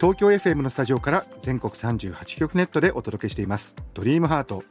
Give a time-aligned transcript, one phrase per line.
[0.00, 3.74] 東京 FM のスタジオから全国38局ネットでお届けしています。
[3.94, 4.62] ドリームハート。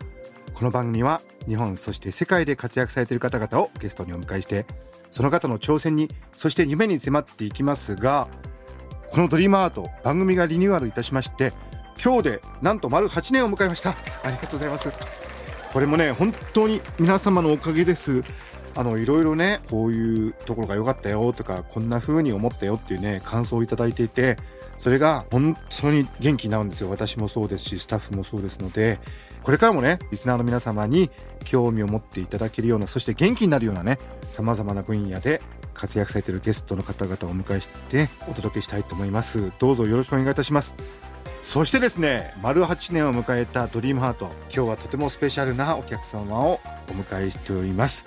[0.54, 4.66] この番組は日本そして世界で活躍されている方々をゲストにお迎えして
[5.12, 8.30] その方の挑戦にそして夢に迫っていきますが
[9.12, 11.52] このドリームハート番組がリニューアルいたしまして
[12.02, 13.90] 今日でなんと丸8年を迎えました。
[14.24, 14.90] ありがとうございます。
[15.74, 18.24] これもね本当に皆様のおかげです。
[18.76, 24.38] あのいろいろねこういうところが良かったよとかこんな風に思ったよっていうね感想をいただいていて
[24.78, 26.90] それが本当に元気になるんですよ。
[26.90, 29.00] 私もそうですしスタッフもそうですので。
[29.48, 31.10] これからもねリスナーの皆様に
[31.46, 33.98] 興味を持っていただけるようなそして元気になるようなね
[34.30, 35.42] さまざまな分野で
[35.74, 39.54] 活躍されているゲストの方々をお迎えしてお届けしたいと思います。
[39.58, 40.76] どうぞよろしくお願いいたします。
[41.44, 44.26] そしてですね丸8年を迎えたドリームハート。
[44.54, 48.04] 今日はとてもスペシャルなお客様をお迎えしております。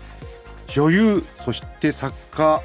[0.67, 2.63] 女優そして作家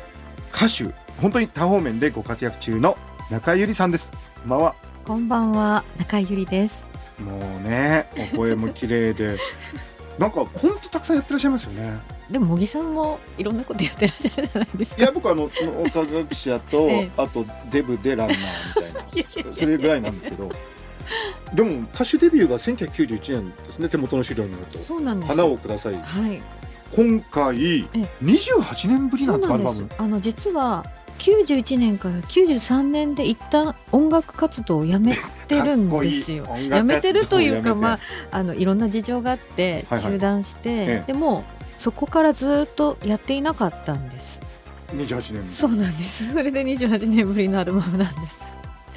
[0.54, 2.98] 歌手本当に多方面でご活躍中の
[3.32, 4.12] 中井ゆりさんです
[4.44, 6.88] こんばんはこんばんは、中井ゆりです。
[7.24, 9.38] もうねお声も綺麗で
[10.18, 15.02] なんか本当たくさんやってらっしゃいますよねでも、茂木さんもいろんなことやってらっしゃるじゃないですか。
[15.02, 15.44] いや僕あの
[15.80, 20.50] 岡学者と、 ええあとデブでランナーみたいなそれぐらいなんですけど
[21.54, 25.30] でも歌手デビューが1991年ですね手元の資料によるとそうなんです。
[25.30, 26.42] 花をくださいはい。
[26.96, 29.90] 今回ええ28年ぶりなそんですかアルバム。
[29.98, 30.84] あの、実は。
[31.20, 35.16] 91年から93年で一旦音楽活動をやめ
[35.48, 36.46] てるんですよ。
[36.58, 38.00] いいやめてるというか、 まあ、
[38.32, 41.44] あの、いろんな事情があってはいはい中断して、ええでも。
[41.78, 44.40] そこからずっとやっていなかったんです。
[44.96, 46.34] 28年そうなんです。
[46.34, 48.45] それで28年ぶりのアルバムなんです。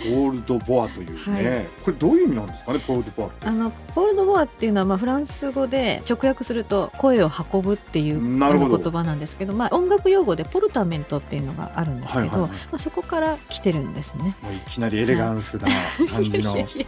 [0.06, 1.66] オールドボアというね、はい。
[1.84, 3.46] これどういう意味なんですかねポールドボアって。
[3.46, 8.78] あのポール・ド・ボアっていうのは、まあ、フランス語で直訳すると声を運ぶっていうなるほど。
[8.78, 12.50] 言葉なんですけど、まあ、音楽用語でポルタメントっていうのがあるんですけど、はいはいはい。
[12.50, 14.36] まあ、そこから来てるんですね。
[14.42, 15.68] もういきなりエレガンスな
[16.10, 16.54] 感じの。
[16.56, 16.86] いやい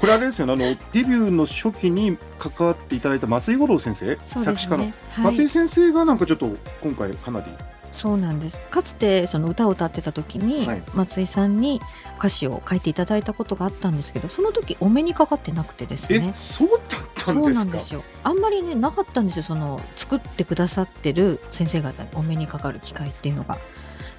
[0.00, 4.94] これあれですよねあのデビューの初期に関わっていただいた松井五郎先生、そうです作詞家の、ね。
[5.10, 7.46] はい、松井先生がなんかちょっと今回かなり
[7.92, 8.60] そうなんです。
[8.70, 11.80] かつてその歌を歌ってた時に、はい松井さんに
[12.18, 16.32] 歌詞を書いていただいたことがあったんですけど、その時お目にかかってなくてですえね。
[16.34, 17.50] そうだったそんですか？
[17.50, 18.02] うなんですよ。
[18.24, 19.42] あんまりねなかったんですよ。
[19.42, 23.58] その作ってくださってる先生方にお目にかかる機会っていうのが。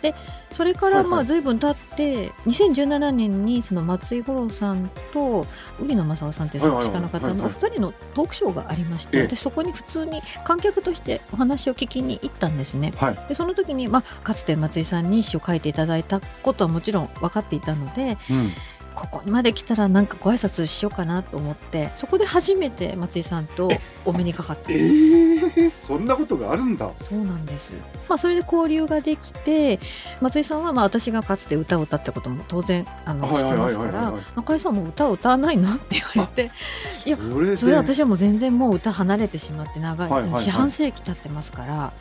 [0.02, 0.16] で、
[0.52, 1.12] それからはいはい。
[1.12, 5.46] まあ随分経って、2017年にその松井五郎さんと
[5.80, 7.38] 売野正夫さんっていう作詞家の方はいはいはい。
[7.38, 9.24] はいのお二人のトークショーがありまして、ええ。
[9.28, 12.94] 私そこに普通に観客としてお話を聞きに行ったんですね。
[12.98, 13.16] はい。
[13.28, 18.54] でその時にまあかつて松井さんに詩を書いていただいたことはもちろん分かっていたので、うん
[18.96, 23.70] ここまで来たらなんかご挨拶しようかなと思ってそこで初めて松井さんと
[24.06, 26.92] お目にかかってえー、 そんなことがあるんだ。
[27.02, 27.76] そうなんです、
[28.10, 29.80] まあ、それで交流ができて
[30.20, 35.74] 松井さんはまあ私がかつて歌を歌ったことも当然あの知ってますから中井さんも歌を歌わないの？
[35.76, 36.52] って言われて
[37.06, 37.18] いや
[37.58, 40.44] それ私はもう全然もう歌離れてしまって長い、はいはいはい。
[40.44, 41.94] 四半世紀経ってますから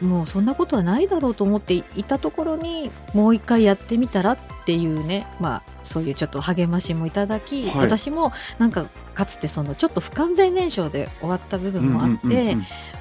[0.00, 7.86] もうそんなことはないだろうと思っていたところにもう一回やってみたらっていうねまあそういうちょっと励ましもいただき、はい。
[7.86, 12.48] 私もなんかかつてそのちょっと不完全燃焼で終わった部分もあって、うんうんうん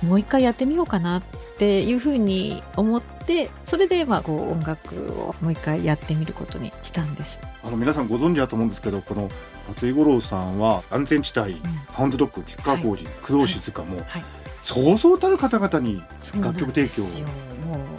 [0.04, 0.10] うん。
[0.10, 1.24] もう一回やってみようかなっ
[1.58, 7.40] ていうふうに思ってそれでまあこう音楽をもう一回やってみることにしたんです。
[7.64, 9.30] あの皆さんご存知だと思うんですけどこの
[9.70, 14.26] 松井五郎さんは安全地帯、ハウンドドッグ吉川晃司、工藤静香も、はい
[14.64, 16.02] そうそうたる方々に
[16.42, 17.04] 楽曲提供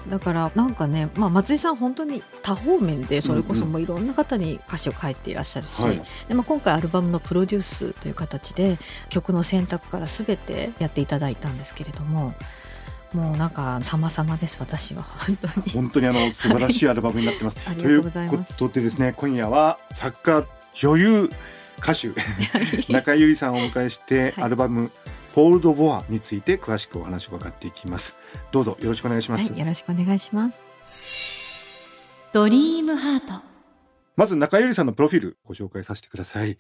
[0.09, 6.03] だからなんかね、まあ、松井さん本当に多方面でそれこそもういろんな方に歌詞を書いていらっしゃるし、はい。
[6.27, 8.79] でまあ、今回アルバムのプロデュースという形で
[9.11, 12.35] 曲の選択から全てやっていただいたんですけれども
[13.13, 15.03] もうなんか様々です私は。
[15.27, 15.71] 本当に。
[15.71, 17.59] 本当にあの素晴らしいアルバムになってます。
[17.69, 18.53] ありといといます。
[18.55, 21.31] ことでですね今夜は作家女優
[21.79, 22.09] 歌手。
[22.93, 24.45] 中井由里さんをお迎えして、はい。
[24.45, 24.91] アルバム
[25.35, 28.17] 「ポール・ド・ボア」について詳しくお話を伺っていきます。
[28.53, 29.51] どうぞよろしくお願いします。
[29.51, 30.63] はい、よろしくお願いします。
[32.33, 33.43] ドリームハート
[34.17, 36.59] まず中井由里さんのプロフィールご紹介させてください。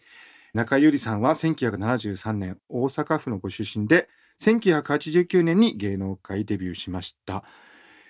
[0.55, 4.09] 中井由里さんは1973年大阪府のご出身で
[4.41, 7.44] 1989年に芸能界デビューしました。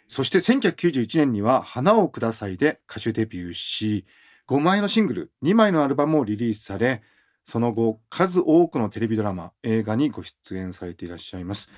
[0.08, 4.06] そして1991年には花をくださいで歌手デビューし、
[4.48, 7.02] 5枚のシングル2枚のアルバムをリリースされ
[7.44, 11.68] その後数多くのテレビドラマ映画にご出演されていらっしゃいます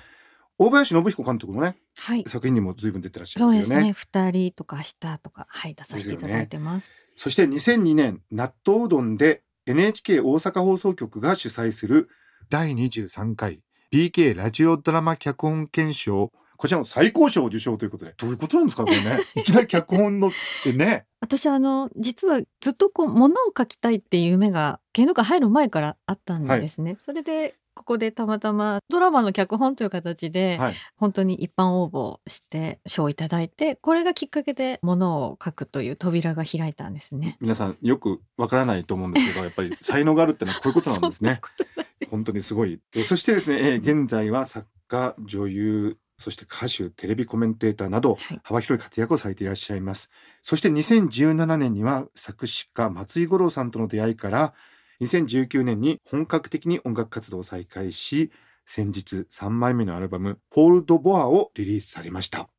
[0.57, 2.23] 大林信彦監督のねはい。
[2.27, 3.91] 作品にも随分出てらっしゃいそうまよねですすね。
[3.93, 6.91] 二人とか明日とか、はい、出させていただいてます。
[7.15, 12.09] そして2002年納豆うどんで NHK 大阪放送局が主催する
[12.49, 13.61] 第23回
[13.91, 20.31] BK ラジオドラマ脚本検証こちらの最高賞を受賞ということでどういうことなんですかこれね いきなり脚本のっ
[20.63, 26.97] てね私あの実はずっとこう物を書きたいっていう夢が芸能界入る前からあったんですね。
[26.99, 30.75] それでここでたまたまドラマの脚本という形で、はい。
[30.95, 37.37] 本当に一般応募して賞をいただいてこれがきっかけで物を書くという扉が開いたんですね。
[37.39, 41.41] 皆さんよくわからないと思うんですけどやっぱり才能があるってのはこういうことなんですね。
[42.09, 42.79] 本当にすごい。
[42.95, 48.41] えそしてですね、えー現在は作家女優そして歌手テレビコメンテーターなどはい。
[48.43, 50.09] 幅広い活躍をされていらっしゃいます。
[50.41, 54.53] そして2017年には作詞家松井五郎さんとの出会いから
[55.01, 58.31] 2019年に本格的に音楽活動を再開し
[58.65, 62.49] 先日3枚目のアルバム「ポール・ド・ボア」をリリースされました。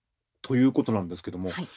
[0.40, 1.68] ということなんですけども、はい。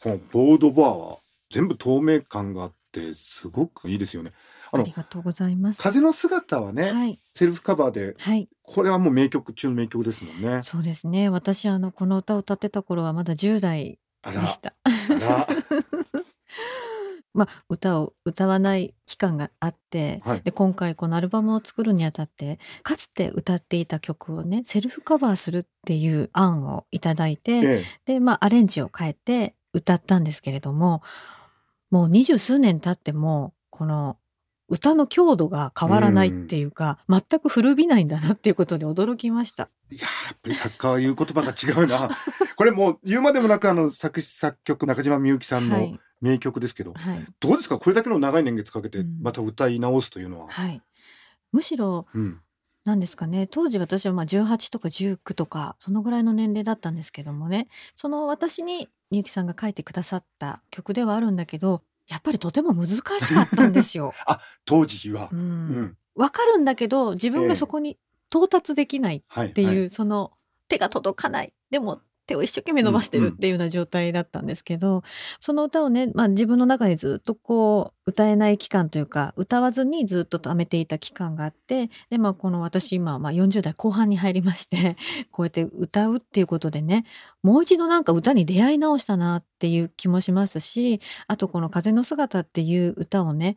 [0.00, 1.18] この「ポール・ド・ボア」は
[1.50, 4.32] 全部透明感があってすごくいいですよね
[4.80, 5.82] ありがとうございます。
[5.82, 10.62] 風の姿はね、はいセルフカバーではいこれはもう名曲中の名曲ですもんね。
[10.64, 11.28] そうですね。
[11.28, 14.74] 私あのこの歌を歌ってた頃はまだ10代でした。
[17.34, 31.02] まあ、歌を歌わない期間があって、はいで今回このアルバムを作るにあたってかつて歌っていた曲をねセルフカバーするっていう案をいただいて、ええ、でまあアレンジを変えて歌ったんですけれども
[31.90, 34.16] もう二十数年経ってもこの
[34.68, 39.68] 歌の強度が変わらないっていうか、全く古びないんだなっていうことで驚きました。
[39.90, 42.10] いややっぱり作家は言う言葉が違うな。
[42.56, 47.26] これもう言うまでもなくあの作詞作曲中島みゆきさんのはい、名曲ですけど、はい。
[47.40, 47.78] どうですか？
[47.78, 49.18] これだけの長い年月かけてうん。
[49.22, 50.48] また歌い直すというのは。
[50.48, 50.80] はい、
[51.52, 52.40] むしろうん、
[52.84, 53.46] なんですかね。
[53.46, 57.68] 当時私はまあ18とか19とかそのぐらいの年齢だったんですけどもね。
[57.96, 64.12] その私にみゆきさんが書いてくださった曲ではあるんだけどやっぱりとても難しかったんですよ。
[64.64, 67.98] 当時はう。、うんん、わかるんだけど自分ええがそこに
[68.30, 69.48] 到達できないはい。
[69.48, 70.32] っていう、はいその
[70.66, 75.02] 手が届かないでも手を一生懸命伸ばしてるっていうような状態だったんですけど、
[75.40, 84.96] その歌をね、まあ、自分の中にずっとこう歌えない期間というか歌わずにずっと貯めていた期間があってで、まあ、この私今、まあ、40代後半に入りまして
[85.32, 87.04] こうやって歌うっていうことでね
[87.42, 93.56] もう一度なんか歌に出会い直したなっていう気もしますしあとこの「風の姿」っていう歌をね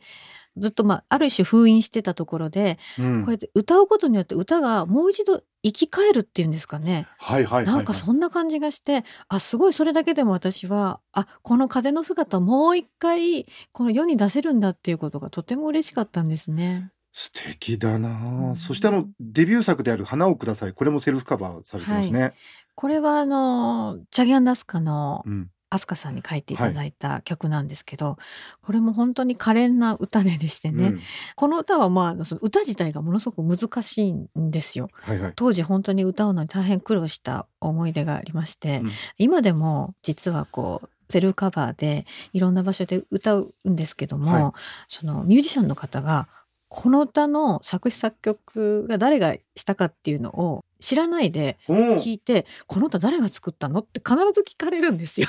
[0.56, 3.22] ずっとまあある種封印してたところでうん。
[3.26, 7.08] こうやって歌うことによって歌がもう一度生き返るっていうんですかね。
[7.18, 7.76] はいはいはいはい。
[7.76, 16.92] なんかそんな感じがして、あ、すごいそれだけでも私は、あ、この風の姿をもう一回、この世に出せるんだっていうことがとても嬉しかったんですね。
[17.14, 18.12] 素敵だなあ、
[18.50, 22.34] うんそしてあのデビュー作である花をくださいこれもセルフカバーされてますね。
[22.76, 25.50] これはあの、チャギアンダスカのうん。
[25.70, 28.18] アスカさんに書いていただいた曲なんですけど、
[28.62, 31.02] これも本当に可憐な歌ででしてね、うん
[31.36, 34.90] この歌はまあその歌自体がものすごく難しいんですよ。
[34.94, 35.34] はいはい。
[35.36, 44.52] 当時本当に歌うのに大変苦労した思い出がありまして、うん今でも実はこうセルフカバーでいろんな場所で歌うんですけども、はい
[44.88, 46.28] そのミュージシャンの方が
[46.70, 55.28] この歌の作詞作曲が誰がしたかっていうのを知らないで聞いてこの歌誰が作ったのって必ず聞かれるんですよ。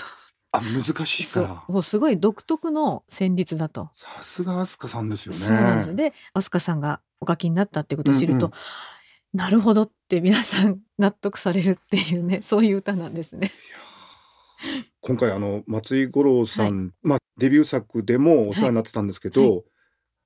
[0.53, 1.65] あ難しいから。
[1.69, 3.91] もうすごい独特の旋律だと。
[3.95, 5.39] さすが飛鳥さんですよね。
[5.41, 8.53] そうなんですで飛鳥さんがお書きになったっていうことを知ると、うん
[9.35, 13.51] なるほどって皆さん納得されるっていうね そういう歌なんですね。
[15.01, 19.65] 今回あの松井五郎さん、まあデビュー作でもお世話になってたんですけど、はい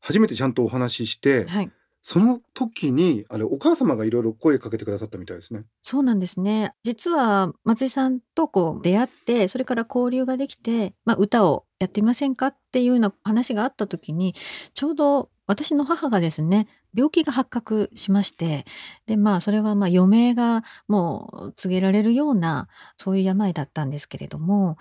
[0.04, 1.70] 初めてちゃんとお話しして、はい
[2.02, 5.62] その時にあれお母様がいろいろ声かけてくださったみたいですね。
[5.82, 6.74] そうなんですね。
[6.82, 14.34] 実は松井さんとこう出会って、それから交流ができて、まあ、歌をやってみませんかっていうような話があった時に、
[14.74, 18.64] ちょうど私の母がですね、病気が発覚しまして、
[19.06, 24.76] で、まあ、それはまあ余命がもう告げられるような、そういう病だったんですけれども、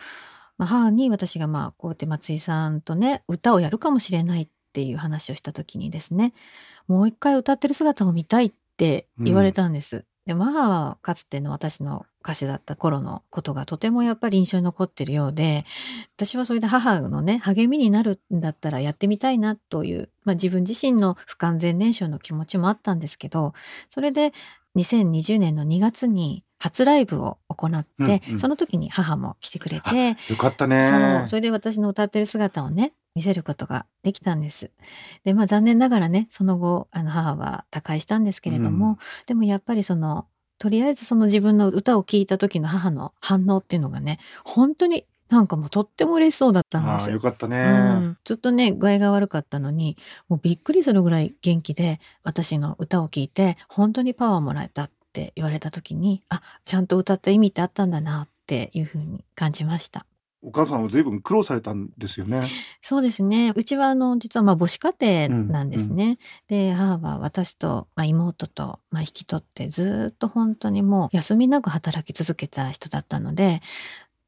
[0.57, 6.33] まあ、母に私がまあ、こうやって松井さんとね、歌をやるかもしれないっていう話をした時にですね、
[6.91, 10.03] もう一回歌ってる姿を見たいって言われたんです。
[10.25, 15.65] で母はかつての私の歌手だった頃のことがとてもやっぱり印象に残ってるようで
[16.15, 23.53] 私はそれで母のね励みになるんだったらやってみたいなという、まあ、自分自身の不完全燃焼の気持ちもあったんですけど
[23.89, 24.31] それで
[24.75, 31.25] 2020年の2月に初ライブを行って、うんうんその時に母も来てくれてよかったね。
[31.27, 34.71] それで私の歌ってる姿をね見せることができたんです。
[35.23, 40.27] で、まあ残念ながらね、その後、あの母は他界したんですけれども、うんでもやっぱりその、
[40.57, 47.19] とりあえずその自分の歌を聴いた時の母の反応っていうのがね、本当になんかもうとっても嬉しそうだったんですよああよ。
[47.21, 60.05] かったね、うん、ずっとね具合が悪かったのにもうびっくりするぐらい元気で私の歌を聴いて本当にパワーもらえたって言われた時にあちゃんと歌った意味ってあったんだなっていうふうに感じました。
[60.43, 62.49] お母さんは随分苦労されたんですよね
[62.81, 63.53] そうですね。
[63.55, 66.17] うちはあの実はまあ母子家庭なんですね。
[66.47, 73.61] で母は私と、まあ、妹と、まあ、引き取ってずっと本当にもう休みなく働き続けた人だったので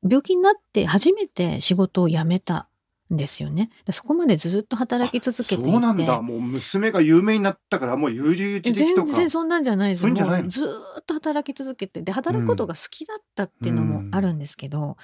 [0.04, 2.68] 病気になって初めて仕事を辞めた
[3.12, 3.70] んですよね。
[3.86, 5.72] でそこまでずっと働き続けていて。
[5.72, 10.68] そうなんだもう娘が有名になったからもう悠々自適と全か然そんなんじゃないですそうずー
[11.02, 14.98] っと働き続けてで働くことが好きだったっていうのもあるんですけど、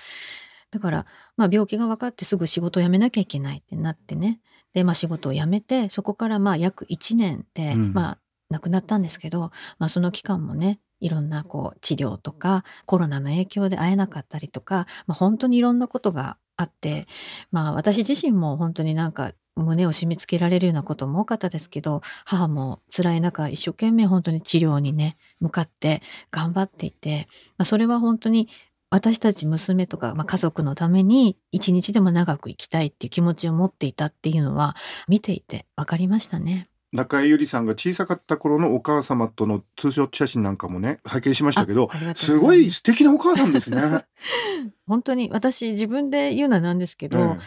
[0.72, 1.06] だから、
[1.38, 4.40] まあ、病気が分かってすぐ仕事を辞めなきゃいけないってなってね。
[4.74, 7.94] で、まあ、仕事を辞めてそこからまあ約1年で、うん。
[7.94, 17.08] まあ亡くなったんですけど、まあ、その期間もねいろんなこう治療とかコロナの影響で会えなかったりとか、まあ、本当にいろんなことがあって、
[17.52, 28.50] まあ、私自身も本当になんか胸を締め付けられるようなことも多かったですけど母も辛い中一生懸命本当に治療にね向かって頑張っていて、まあ、それは本当に
[28.92, 34.76] 私たち娘とか、まあ、家族のために一日でも長く生きたいっていう気持ちを持っていたっていうのは
[35.08, 36.70] 見ていて分かりましたね。
[36.92, 44.06] 中井ゆりさんが小さかった頃のお母様とのツーショット写真なんかもね拝見しましたけどすすごい素敵なお母さんですね。
[44.88, 47.40] 本当に私自分で言うのはなんですけど、え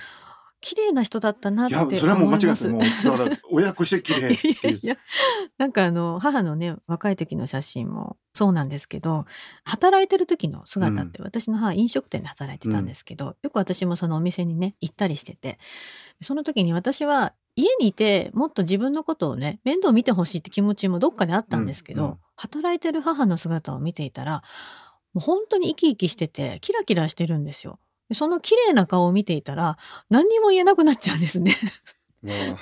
[0.62, 1.94] 綺麗な人だったなって思います。
[1.96, 4.96] やそれはもう間違いないもうだから親子して綺麗っていいうやいや。
[5.58, 9.26] なんかあの母のね若い時の写真もそうなんですけど
[9.64, 15.58] 働いてる時の姿って、私の母飲食店で働いてたんですけど、よく私もそのお店にね行ったりしてて
[16.22, 22.18] その時に私は家にいてもっと自分のことをね面倒見てほしいって気持ちもどっかであったんですけど、うんうん。
[22.36, 24.42] 働いてる母の姿を見ていたら
[25.12, 27.78] もう本当に生き生きしててキラキラしてるんですよ。
[28.12, 29.78] でその綺麗な顔を見ていたら
[30.10, 31.56] 何にも言えなくなっちゃうんですね。
[32.22, 32.58] まあ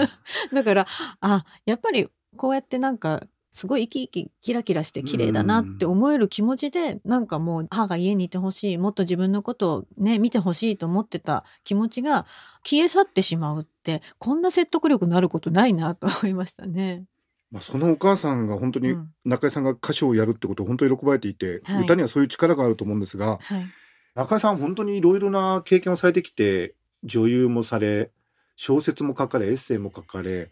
[0.54, 0.86] だから
[1.20, 12.26] あやっぱりこうやってなんかすごい生き生きキラキラして綺麗だなって思える気持ちで、なんかもう母が家にいてほしいもっと自分のことをね見てほしいと思ってた気持ちが
[12.64, 17.04] 消え去ってしまうってこんな説得力のあることないなと思いましたね。
[17.52, 19.10] まあそのお母さんが本当にうん。
[19.24, 21.82] 中井さんが歌手をやるってことを本当に喜ばれていて、はい。
[21.84, 23.66] 歌にはそういう力があると思うんですがはい、
[24.14, 28.10] 中井さん本当にいろいろな経験をされてきて女優もされ
[28.56, 30.50] 小説も書かれエッセイも書かれ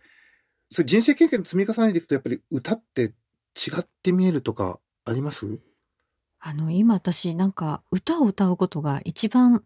[0.70, 3.02] それ人生経験積み重ねていくとやっぱり歌って
[3.54, 5.58] 違って見えるとかあります？
[6.40, 9.62] あの今私なんか歌を歌うことが一番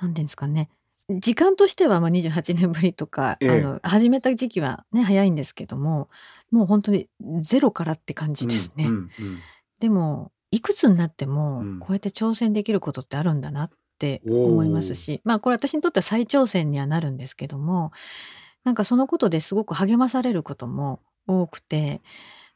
[0.00, 0.68] なんていうんですかね
[1.08, 3.50] 時間としてはまあ28年ぶりとか、ええ。
[3.60, 6.08] あの始めた時期はね早いんですけども
[6.50, 7.08] もう本当に
[7.42, 8.86] ゼロからって感じですね。
[8.86, 9.10] うんうん。
[9.78, 11.80] でもいくつになってもうん。
[11.80, 17.92] こうやって挑戦できることってあるんだなって思いますし、まあこれ私にとっては再挑戦にはなるんですけども
[18.64, 22.00] なんかそのことですごく励まされることも多くて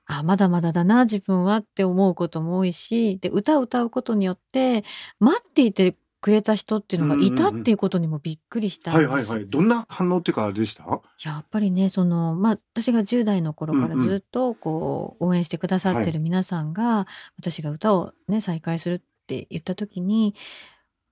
[0.06, 4.84] あまだまだだな自分はって思うことも多いしで歌を歌うことによって
[5.20, 9.06] 待っていてくれた人っていうのがいたっていうことにもびっくりしたんです。
[9.06, 9.46] はいはいはい。
[9.46, 10.84] どんな反応っていうかあれでした？
[11.22, 14.08] やっぱりねそのまあ私が10代の頃からうんうん。
[14.08, 20.34] ずっとこう応援してくださってる皆さんが、私が歌をね再開するって言った時に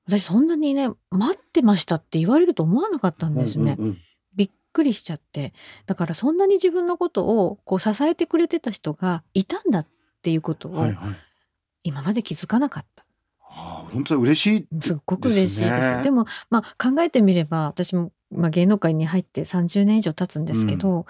[0.07, 3.77] 私そんなにね待ってましたって言われると思わなかったんですね。
[3.79, 3.99] うんうんうん。
[4.35, 5.53] びっくりしちゃって。
[5.85, 9.87] だからそんなに自分のことをこう支えてくれてた人がいたんだっ
[10.23, 10.87] ていうことを
[11.83, 13.03] 今まで気づかなかった。
[13.03, 13.05] あ
[13.55, 16.03] あ本当に嬉しいすっごく嬉しいです。
[16.03, 21.07] でも、まあ、考えてみれば私も、まあ、芸能界に入って30年以上経つんですけど、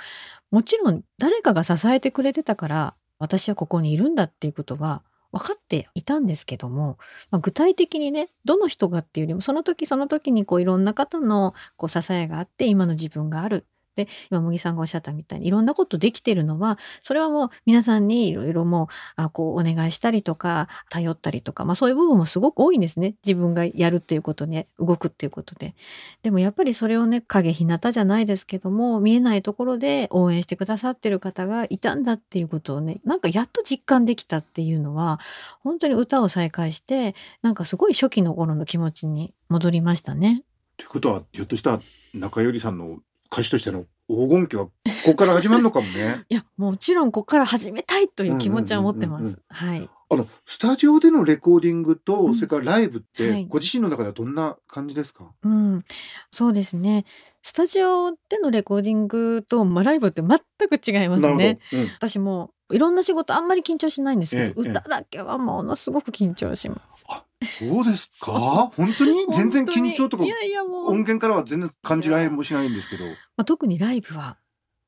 [0.50, 6.98] もちろん誰かが支えてくれてたから私はここにいるんだっていうことは分かっていたんですけども、
[7.30, 13.66] まあ、具体的にねどの人がっていうよりもその時その時にこういろんな方のこう支えがあって今の自分がある。
[13.96, 25.74] で今茂木さんがおっしゃったみたいにいろんなことできてるのはそれはもう皆さんにいろいろもうあこうお願いしたりとか頼ったりとか、まあ、そういう部分もすごく多いんですね自分がやるっていうことね動くっていうことで。
[26.22, 35.20] でもやっぱりそれをね影日向じゃないですけども見えないところで応援してくださってる方がいたんだっていうことをねなんかやっと実感できたっていうのは
[35.62, 40.44] 本当に歌を再開してなんかすごい初期の頃の気持ちに戻りましたね。
[40.76, 41.80] ということはひょっとしたら
[42.14, 42.98] 中井よりさんの
[43.32, 44.72] 歌手としての黄金期はこ
[45.06, 46.24] こから始まるのかもね。
[46.28, 49.38] いやもちろんここから始めたいという気持ちは持ってます。
[49.48, 49.88] はい。
[50.10, 55.24] あのスタジオでのレコーディングと、うんそれからライブって、はいご自身の中ではどんな感じですか？
[55.42, 55.84] うん、
[56.30, 57.06] そうですね。
[57.42, 61.58] スタジオでのレコーディングと、まあ、ライブって全く違いますね。
[61.72, 67.06] うん私もいろんな仕事あんまり緊張しないんですけど、ええええ歌だけはものすごく緊張します。
[67.44, 68.70] そうですか？
[68.74, 69.26] 本当に？
[69.32, 73.04] 全然緊張とかいやいやもう、音源からは全然感じられもしないんですけど。
[73.04, 74.38] まあ、特にライブは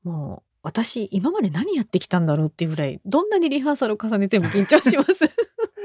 [0.03, 5.29] もう私今まで何やってきたんだろうっていうぐらいどんなにリハーサルを重ねても緊張します。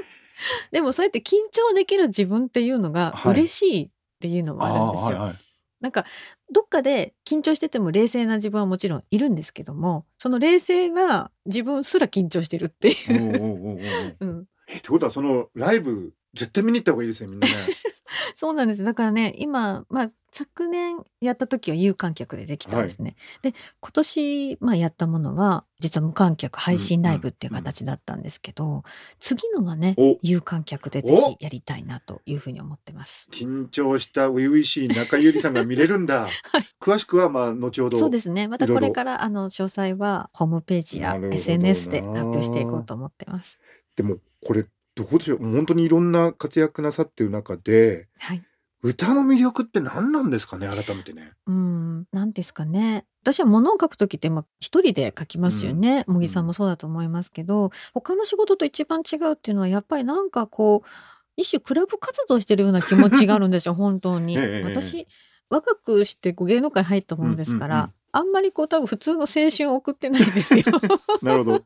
[0.72, 3.32] でもそうやって緊張できる自分っていうのがはい。
[3.32, 5.18] 嬉しいっていうのもあるんですよ。
[5.20, 5.38] はいはい。
[5.80, 6.04] なんか
[6.52, 14.16] どっかで緊張してても冷静な自分はもちろんいるんですけどもその冷静な自分すら緊張してるっていう。
[14.20, 17.54] うん、えってことはそのライブ絶対見に行った方がいいですよみんなね。
[18.36, 18.84] そうなんです。
[18.84, 23.16] だからね今、まあ、昨年やった時は有観客でできたんですね。
[23.42, 28.84] で今年、まあ、やったものは実は無観客配信ライブっていう形だったんですけど、
[29.18, 30.18] 次のはねお。
[30.22, 33.28] 有観客でぜひやりたいなというふうに思ってます。
[33.32, 36.28] 緊張した初々しい中ゆりさんが見れるんだ、
[36.80, 38.48] 詳しくはまあ後ほどそうですね。
[38.48, 43.58] またこれからあの詳細はホームページや SNS で発表していこうと思ってます。
[43.96, 44.66] でもこれ
[45.04, 48.42] どうでしょう本当にいろんな活躍なさってる中ではい
[48.82, 53.04] 歌の魅力って何なんですかね改めてねうん、なんですかね。
[53.22, 56.04] 私は物を書くときって、まあ、一人で書きますよね。
[56.08, 60.88] 茂木さんもそうだと思いますけど、他の仕事と一番違うっていうのは、やっぱりなんかこう、
[61.36, 64.38] 一種クラブ活動してるような気持ちがあるんですよ、 本当に。
[64.38, 65.06] ええ私、
[65.50, 70.64] 若くしてこう芸能界入ったものですから、うんうんうんあんまりこう多分普通の青春を送ってないんですよ。
[71.22, 71.64] なるほど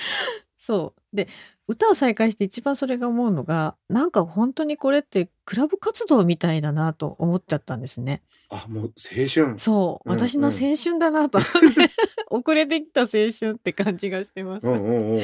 [0.58, 1.16] そう。
[1.16, 1.28] で、
[1.72, 8.22] 歌を再開して一番それが思うのが、なんか本当にこれってクラブ活動みたいだなと思っちゃったんですね。
[8.48, 11.38] あもう青春そう、うん私の青春だなと
[12.30, 14.66] 遅れてきた青春って感じがしてます。
[14.66, 15.20] うんうんうんうん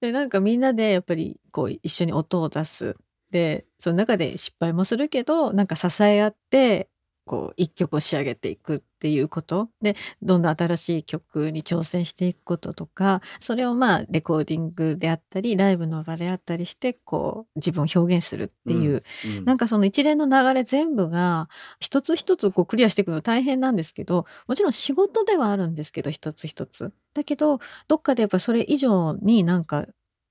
[0.00, 2.96] で、なんかみんなでやっぱりこう一緒に音を出す。
[3.30, 6.88] で、その中で失敗もするけど、なんか支え合って、
[7.28, 21.48] こう一曲を仕上げていくっていうことでどんどん新しい曲に挑戦していくこととかそれをまあレコーディングであったりライブの場であったりしてこう自分を表現するっていう、うんなんかその一連の流れ全部が
[21.80, 26.92] 一つ一つこうクリアしていくの大変なんですけどもちろん仕事ではあるんですけど一つ一つ。
[27.14, 29.86] だけどどっかでやっぱそれ以上になんか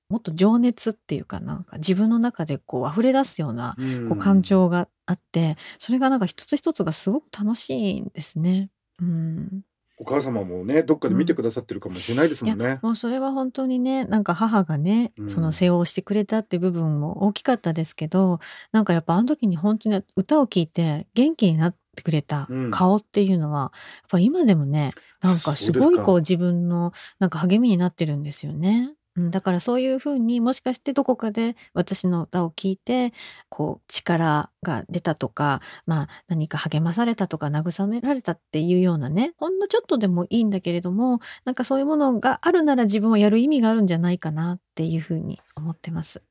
[0.10, 4.10] もっと情熱っていうかなんか自分の中でこう溢れ出すようなうん。
[4.10, 8.70] こう感情があってそれがなんか一つ一つがすごく楽しいんですね。
[9.02, 9.62] うん、
[9.98, 15.30] お母様もねどっかで見てくださってるかもしれないですもんね、もうそれは本当にねなんか母がね、うん。
[15.30, 18.40] その世話をしてくれたって部分も大きかったですけど
[18.72, 22.72] なんかやっぱあの時に本当に歌を聴いて元気になってくれたうん。
[22.72, 23.72] 顔っていうのは、やっ
[24.10, 25.56] ぱ今でもねなんか。
[25.56, 28.94] すごいこう自分のなんか励みになってるんですよね。
[29.18, 33.14] うん、だからそういうふうにもしかしてどこかで私の歌を聴いて
[33.50, 46.22] こう力が出たとか、まあ、何か励まされたとか慰められたっていうようなねほんのちょっとでもいいんだけれどもなんかそういうものがあるなら自分はやる意味があるんじゃないかなっていうふうに思ってます。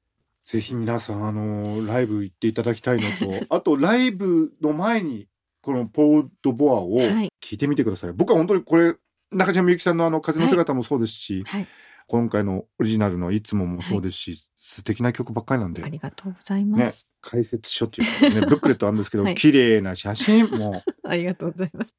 [0.45, 5.27] ぜひ皆さんあのライブ行っていただきたいのと あとライブの前に
[5.61, 7.33] このポードボアをはい。
[7.43, 8.97] 聞いてみてください、僕は本当にこれ
[9.31, 11.67] 中島みゆきさんのあの風の姿もそうですし、はい、
[12.07, 16.85] 今回のオリジナルのいつももそうですし、素敵な曲ばっかりなんでありがとうございます。
[16.85, 21.95] ね解説書っていうかね ブックレットあるんですけど、はい綺麗な写真も ありがとうございます。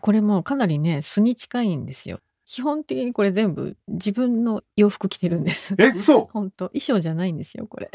[0.00, 2.20] これもかなりね素に近いんですよ。
[2.44, 5.74] 基本的にこれ全部自分の洋服着てるんです。
[5.78, 7.90] え嘘 本当衣装じゃないんですよこれ。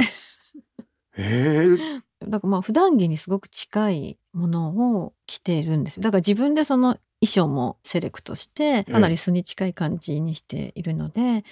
[1.16, 11.44] えー、だからまあ普段着にすごく近いものを着てるんですよだから自分でその衣装もセレクトしてかなり素に近い感じにしているので、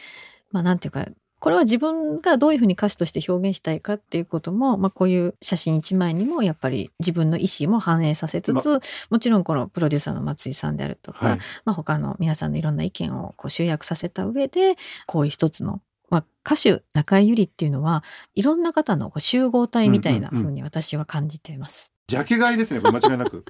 [0.51, 1.05] まあなんていうか
[1.41, 8.79] これは自分がどういうふうに歌詞として表現したいかっていうことも、まあ、こういう写真一枚にもやっぱり自分の意思も反映させつつ、ま
[9.09, 11.39] もちろんこのプロデューサーの松井さんであるとか、はい。
[11.65, 14.75] まあ、他の皆さんのいろんな意見をこう集約させた上で
[15.07, 15.81] こういう一つの、
[16.11, 18.03] まあ、歌手中井ゆりっていうのは
[18.35, 21.91] いろんな方のこう集合体みたいなうんうに私は感じています。
[22.07, 23.45] ジャケ買いですねこれ間違いなく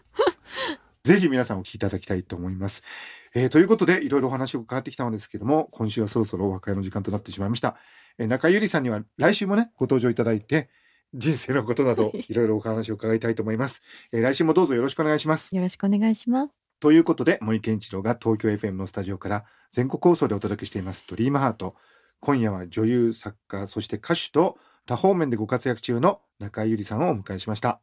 [1.03, 2.83] ぜひ皆さんお聞きいただきたいと思います、
[3.33, 7.75] えーということでいろいろお話を伺ってきたのですけども今週はそろそろお別れの時間となってしまいました、
[8.19, 10.69] えー中井ゆりさんには来週もねご登場いただいて
[11.13, 15.55] 人生のことなど いろいろお話を伺いたいと思います、えー来週もどうぞよろしくお願いします。
[15.55, 16.53] よろしくお願いします。
[16.79, 21.75] ということで森健一郎が東京 FM のスタジオから全国放送でお届けしています「ドリームハート。
[22.19, 27.81] 今夜は女優作家そして歌手と多方面でご活躍中の中井ゆりさんをお迎えしました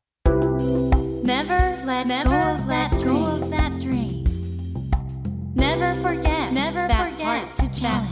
[1.28, 2.88] Never let go of that
[3.82, 4.24] dream.
[5.54, 6.72] Never forget that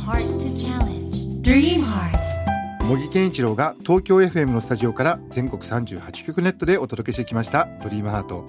[0.04, 1.40] heart to challenge.
[1.40, 2.20] Dream Heart.
[2.86, 8.44] 茂木健一郎が東京 FM のスタジオから全国38局ネットでお届けしてきました「ドリームハート。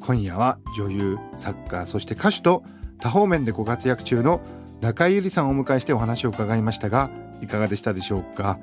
[0.00, 2.64] 今夜は女優作家そして歌手と
[2.98, 4.40] 多方面でご活躍中の
[4.80, 7.08] 中井ゆりさんをお迎えしてお話を伺いましたが
[7.40, 8.58] いかがでしたでしょうか？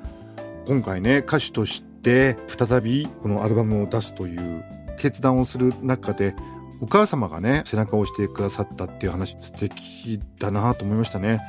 [0.66, 4.62] 今回ね歌手として再びこのアルバムを出すという
[5.00, 6.34] 決断をする中で
[6.80, 11.40] お母様がね背中を押してくださったっていう話素敵だなと思いましたね。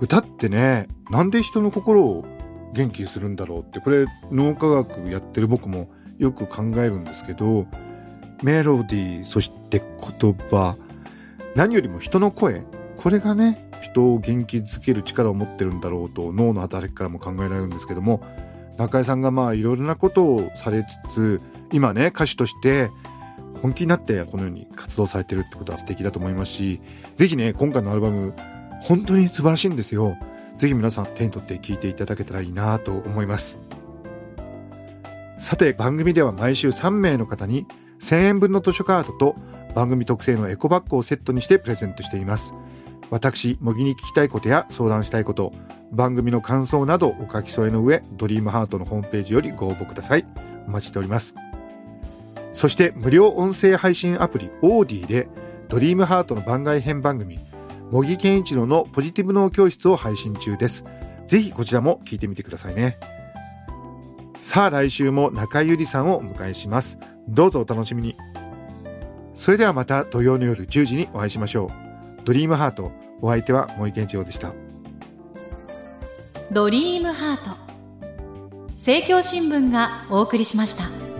[0.00, 2.24] 歌ってねなんで人の心を
[2.72, 5.88] 元気にするんだろうってこれ脳科学やってる僕も
[6.18, 7.66] よく考えるんですけど
[8.42, 10.76] メロディーそして言葉
[11.54, 12.64] 何よりも人の声
[12.96, 18.22] これがね人を元気づける力を持ってるんだろうと脳の働きからも考えられるんですけども
[18.78, 21.40] 中井さんがまあいろいろなことをされつつ
[21.72, 22.90] 今ね歌手として
[23.62, 26.80] 本気になってこのように活動されてるってことは素敵だと思いますし
[27.16, 28.34] 是非ね今回のアルバム
[28.82, 30.16] 本当に素晴らしいんですよ。
[30.56, 33.58] ぜひ皆さん手に取って聞いていただけたらいいなと思います。
[35.38, 37.66] さて番組では毎週3名の方に
[38.00, 39.36] 1000円分の図書カードと
[39.74, 42.54] 番組特製のエコバッグをセットにしてプレゼントしています。
[43.10, 45.52] 私模擬に聞きたいことや相談したいこと
[45.92, 50.24] 番組の感想などお書き添えの上ドリームハートのホームページよりご応募ください。
[50.66, 51.34] お待ちしております。
[52.52, 55.28] そして無料音声配信アプリオーディで
[55.68, 57.40] ドリームハートの番外編番組
[57.90, 60.82] 茂木健一郎のポジティブ脳教室を配信中です。
[61.26, 62.98] ぜひこちらも聞いてみてくださいね。
[64.34, 66.98] さあ来週も中井ゆりさんをお迎えします。
[67.28, 68.16] どうぞお楽しみに。
[69.34, 72.24] それではまた土曜の夜10時にお会いしましょう。
[72.24, 74.54] ドリームハート、お相手は茂木健一郎でした。
[76.50, 77.56] ドリームハート。
[78.72, 81.11] 政教新聞がお送りしました。